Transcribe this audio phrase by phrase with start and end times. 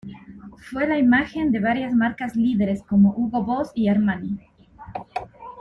[0.57, 4.35] Fue la imagen de varias marcas líderes como Hugo Boss y Armani.